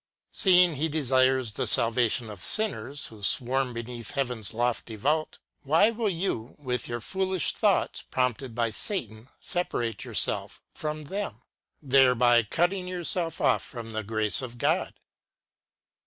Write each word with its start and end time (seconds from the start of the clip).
"Seeing 0.31 0.77
He 0.77 0.89
desires 0.89 1.51
the 1.51 1.67
salvation 1.67 2.31
of 2.31 2.41
sinners, 2.41 3.09
who 3.09 3.21
swarm 3.21 3.71
beneath 3.71 4.09
heaven's 4.13 4.51
lofty 4.51 4.95
vault, 4.95 5.37
why 5.61 5.91
will 5.91 6.09
you 6.09 6.55
with 6.57 6.87
your 6.87 7.01
foolish 7.01 7.53
thoughts 7.53 8.01
prompted 8.01 8.55
by 8.55 8.71
Satan 8.71 9.29
separate 9.39 10.03
yourself 10.03 10.59
from 10.73 11.03
them, 11.03 11.43
thereby 11.83 12.41
cutting 12.41 12.87
yourself 12.87 13.39
off 13.39 13.61
from 13.63 13.91
the 13.93 14.01
grace 14.01 14.41
of 14.41 14.57
God 14.57 14.95